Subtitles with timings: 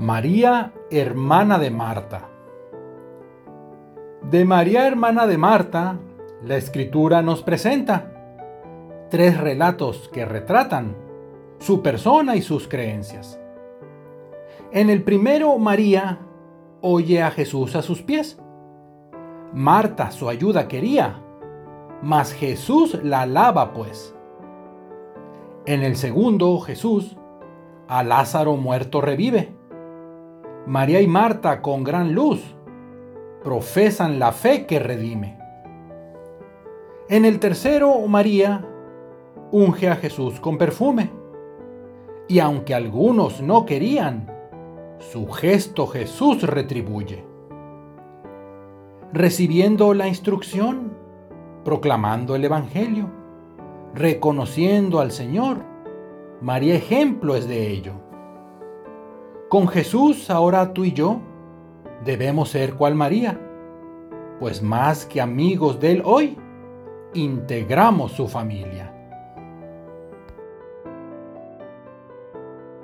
[0.00, 2.30] María, hermana de Marta.
[4.22, 5.98] De María, hermana de Marta,
[6.42, 8.10] la escritura nos presenta
[9.10, 10.96] tres relatos que retratan
[11.58, 13.38] su persona y sus creencias.
[14.72, 16.20] En el primero, María
[16.80, 18.40] oye a Jesús a sus pies.
[19.52, 21.20] Marta su ayuda quería,
[22.00, 24.14] mas Jesús la alaba pues.
[25.66, 27.18] En el segundo, Jesús
[27.86, 29.59] a Lázaro muerto revive.
[30.66, 32.42] María y Marta con gran luz
[33.42, 35.38] profesan la fe que redime.
[37.08, 38.64] En el tercero, María
[39.50, 41.10] unge a Jesús con perfume.
[42.28, 44.30] Y aunque algunos no querían,
[44.98, 47.24] su gesto Jesús retribuye.
[49.12, 50.92] Recibiendo la instrucción,
[51.64, 53.10] proclamando el Evangelio,
[53.94, 55.64] reconociendo al Señor,
[56.40, 58.09] María ejemplo es de ello.
[59.50, 61.18] Con Jesús ahora tú y yo
[62.04, 63.36] debemos ser cual María,
[64.38, 66.38] pues más que amigos de Él hoy,
[67.14, 68.94] integramos su familia.